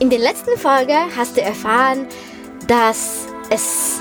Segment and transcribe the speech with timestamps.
[0.00, 2.06] In der letzten Folge hast du erfahren,
[2.66, 4.00] dass es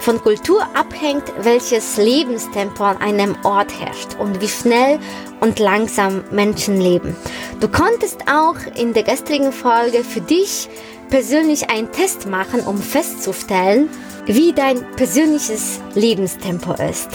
[0.00, 4.98] von Kultur abhängt, welches Lebenstempo an einem Ort herrscht und wie schnell
[5.40, 7.16] und langsam Menschen leben.
[7.60, 10.68] Du konntest auch in der gestrigen Folge für dich
[11.08, 13.88] persönlich einen Test machen, um festzustellen,
[14.26, 17.08] wie dein persönliches Lebenstempo ist.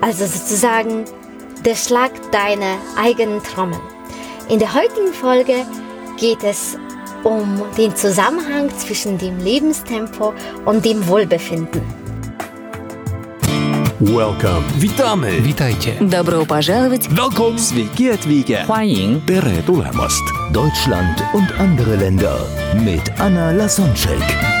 [0.00, 1.04] Also sozusagen
[1.64, 3.78] der Schlag deiner eigenen Trommel.
[4.48, 5.64] In der heutigen Folge
[6.18, 6.76] geht es
[7.23, 10.33] um den Zusammenhang zwischen dem Lebenstempo
[10.65, 11.81] und dem Wohlbefinden.
[13.99, 14.63] Welcome.
[14.79, 15.43] Witamy!
[15.43, 15.97] Witajcie.
[15.99, 17.07] Добро пожаловать!
[17.09, 17.57] Welcome!
[17.57, 18.63] Sveiki atvykę!
[18.67, 20.23] 欢迎 Tere tulemast.
[20.53, 22.37] Deutschland und andere Länder
[22.85, 24.60] mit Anna Lasonczek.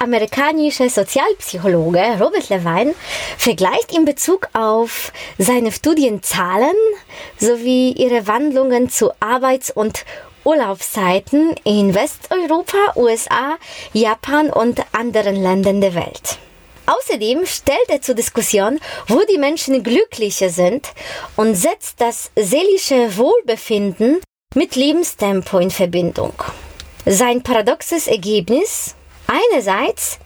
[0.00, 2.94] Der US-amerikanische Sozialpsychologe Robert Levine
[3.36, 6.74] vergleicht in Bezug auf seine Studienzahlen
[7.38, 10.06] sowie ihre Wandlungen zu Arbeits- und
[10.44, 13.58] Urlaubszeiten in Westeuropa, USA,
[13.92, 16.38] Japan und anderen Ländern der Welt.
[16.86, 20.88] Außerdem stellt er zur Diskussion, wo die Menschen glücklicher sind
[21.36, 24.20] und setzt das seelische Wohlbefinden
[24.54, 26.32] mit Lebenstempo in Verbindung.
[27.04, 28.94] Sein paradoxes Ergebnis
[29.30, 30.18] Einerseits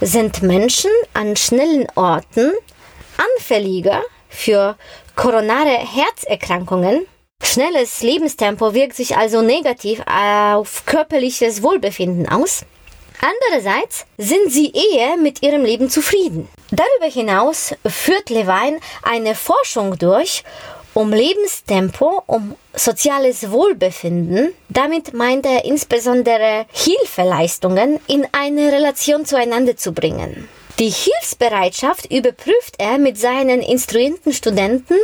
[0.00, 2.52] sind Menschen an schnellen Orten
[3.16, 4.76] anfälliger für
[5.16, 7.06] koronare Herzerkrankungen.
[7.42, 12.64] Schnelles Lebenstempo wirkt sich also negativ auf körperliches Wohlbefinden aus.
[13.20, 16.48] Andererseits sind sie eher mit ihrem Leben zufrieden.
[16.70, 20.44] Darüber hinaus führt Levine eine Forschung durch,
[20.94, 24.52] um Lebenstempo, um soziales Wohlbefinden.
[24.68, 30.48] Damit meint er insbesondere Hilfeleistungen in eine Relation zueinander zu bringen.
[30.78, 34.96] Die Hilfsbereitschaft überprüft er mit seinen instruierten Studenten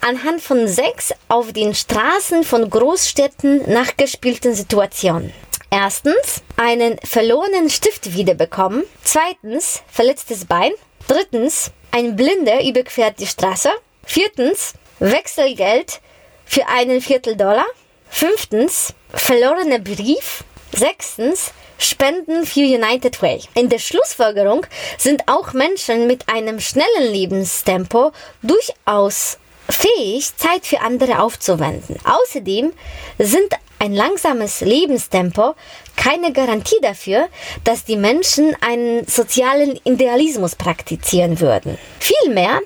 [0.00, 5.32] anhand von sechs auf den Straßen von Großstädten nachgespielten Situationen.
[5.70, 8.84] Erstens, einen verlorenen Stift wiederbekommen.
[9.02, 10.72] Zweitens, verletztes Bein.
[11.08, 13.70] Drittens, ein Blinder überquert die Straße.
[14.04, 16.00] Viertens, Wechselgeld
[16.44, 17.66] für einen Viertel Dollar.
[18.10, 20.44] Fünftens, verlorener Brief.
[20.72, 23.40] Sechstens, Spenden für United Way.
[23.54, 24.66] In der Schlussfolgerung
[24.98, 29.38] sind auch Menschen mit einem schnellen Lebenstempo durchaus
[29.68, 31.96] fähig, Zeit für andere aufzuwenden.
[32.04, 32.72] Außerdem
[33.18, 35.54] sind ein langsames Lebenstempo
[35.96, 37.28] keine Garantie dafür,
[37.64, 41.78] dass die Menschen einen sozialen Idealismus praktizieren würden.
[42.00, 42.60] Vielmehr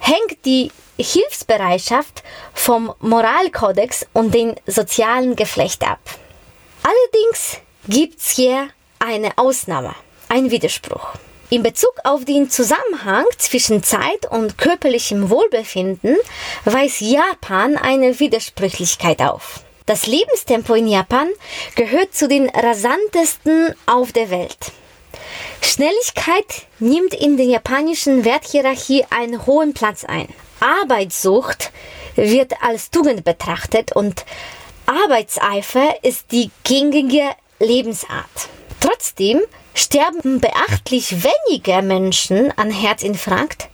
[0.00, 0.70] hängt die
[1.02, 2.22] Hilfsbereitschaft
[2.54, 6.00] vom Moralkodex und dem sozialen Geflecht ab.
[6.82, 8.68] Allerdings gibt's hier
[8.98, 9.94] eine Ausnahme,
[10.28, 11.14] ein Widerspruch.
[11.50, 16.16] In Bezug auf den Zusammenhang zwischen Zeit und körperlichem Wohlbefinden
[16.64, 19.60] weist Japan eine Widersprüchlichkeit auf.
[19.84, 21.28] Das Lebenstempo in Japan
[21.74, 24.70] gehört zu den rasantesten auf der Welt.
[25.60, 30.28] Schnelligkeit nimmt in der japanischen Werthierarchie einen hohen Platz ein.
[30.60, 31.72] Arbeitssucht
[32.16, 34.24] wird als Tugend betrachtet und
[34.86, 37.22] Arbeitseifer ist die gängige
[37.58, 38.48] Lebensart.
[38.80, 39.40] Trotzdem
[39.74, 43.68] sterben beachtlich weniger Menschen an Herzinfarkt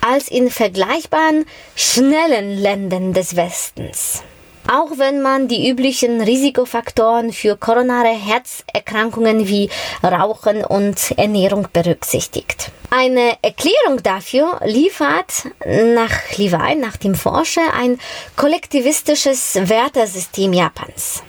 [0.00, 1.44] als in vergleichbaren
[1.74, 4.22] schnellen Ländern des Westens.
[4.68, 9.70] Auch wenn man die üblichen Risikofaktoren für koronare Herzerkrankungen wie
[10.02, 12.70] Rauchen und Ernährung berücksichtigt.
[12.90, 17.98] Eine Erklärung dafür liefert nach Levi, nach dem Forscher, ein
[18.36, 21.22] kollektivistisches Wertesystem Japans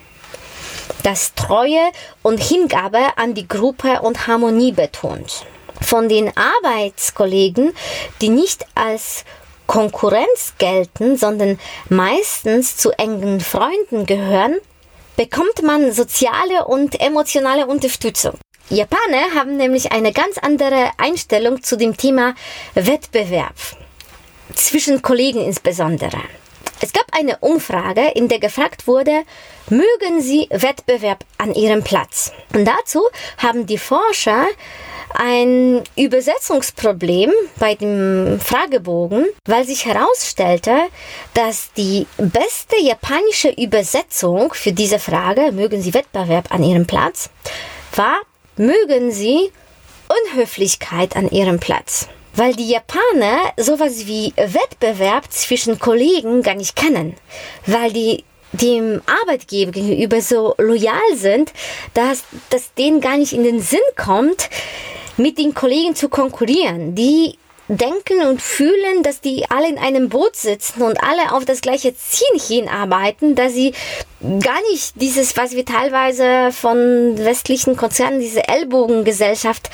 [1.03, 5.45] das Treue und Hingabe an die Gruppe und Harmonie betont.
[5.81, 7.73] Von den Arbeitskollegen,
[8.21, 9.25] die nicht als
[9.71, 11.57] Konkurrenz gelten, sondern
[11.87, 14.57] meistens zu engen Freunden gehören,
[15.15, 18.33] bekommt man soziale und emotionale Unterstützung.
[18.69, 22.35] Japaner haben nämlich eine ganz andere Einstellung zu dem Thema
[22.73, 23.55] Wettbewerb.
[24.55, 26.19] Zwischen Kollegen insbesondere.
[26.81, 29.23] Es gab eine Umfrage, in der gefragt wurde,
[29.69, 32.33] mögen Sie Wettbewerb an Ihrem Platz?
[32.53, 33.07] Und dazu
[33.37, 34.47] haben die Forscher
[35.15, 40.75] ein Übersetzungsproblem bei dem Fragebogen, weil sich herausstellte,
[41.33, 47.29] dass die beste japanische Übersetzung für diese Frage, mögen Sie Wettbewerb an Ihrem Platz,
[47.95, 48.19] war,
[48.57, 49.51] mögen Sie
[50.33, 52.07] Unhöflichkeit an Ihrem Platz.
[52.33, 57.15] weil die Japaner sowas wie Wettbewerb zwischen Kollegen gar nicht kennen,
[57.65, 58.23] weil die
[58.53, 61.53] dem Arbeitgeber gegenüber so loyal sind,
[61.93, 64.49] dass das denen gar nicht in den Sinn kommt,
[65.17, 66.95] mit den Kollegen zu konkurrieren.
[66.95, 67.35] Die
[67.77, 71.95] denken und fühlen, dass die alle in einem Boot sitzen und alle auf das gleiche
[71.95, 73.73] Ziel hinarbeiten, dass sie
[74.21, 79.69] gar nicht dieses, was wir teilweise von westlichen Konzernen, diese Ellbogengesellschaft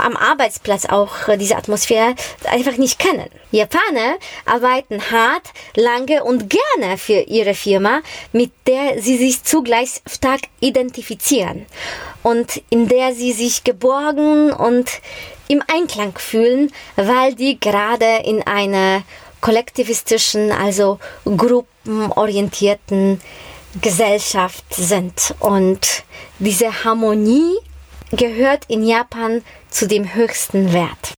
[0.00, 2.14] am Arbeitsplatz auch, äh, diese Atmosphäre
[2.48, 3.28] einfach nicht kennen.
[3.50, 4.16] Japaner
[4.46, 8.02] arbeiten hart, lange und gerne für ihre Firma,
[8.32, 11.66] mit der sie sich zugleich stark identifizieren
[12.22, 14.90] und in der sie sich geborgen und
[15.52, 19.02] im Einklang fühlen, weil die gerade in einer
[19.40, 23.20] kollektivistischen, also gruppenorientierten
[23.80, 25.34] Gesellschaft sind.
[25.40, 26.04] Und
[26.38, 27.54] diese Harmonie
[28.12, 31.14] gehört in Japan zu dem höchsten Wert.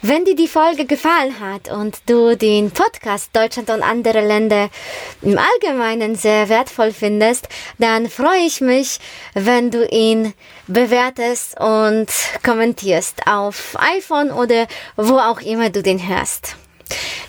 [0.00, 4.70] Wenn dir die Folge gefallen hat und du den Podcast Deutschland und andere Länder
[5.22, 7.48] im Allgemeinen sehr wertvoll findest,
[7.78, 9.00] dann freue ich mich,
[9.34, 10.34] wenn du ihn
[10.68, 12.06] bewertest und
[12.44, 16.54] kommentierst auf iPhone oder wo auch immer du den hörst.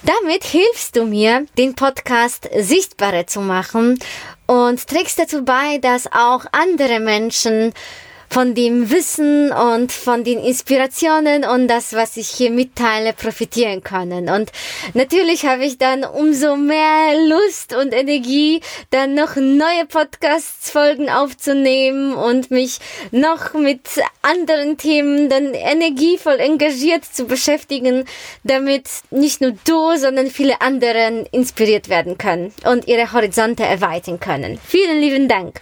[0.03, 3.97] Damit hilfst du mir, den Podcast sichtbarer zu machen
[4.45, 7.73] und trägst dazu bei, dass auch andere Menschen
[8.29, 14.29] von dem Wissen und von den Inspirationen und das, was ich hier mitteile, profitieren können.
[14.29, 14.51] Und
[14.93, 18.61] natürlich habe ich dann umso mehr Lust und Energie,
[18.91, 22.79] dann noch neue Podcast-Folgen aufzunehmen und mich
[23.11, 23.81] noch mit
[24.21, 28.05] anderen Themen dann energievoll engagiert zu beschäftigen,
[28.43, 34.59] damit nicht nur du, sondern viele anderen inspiriert werden können und ihre Horizonte erweitern können.
[34.65, 35.61] Vielen lieben Dank.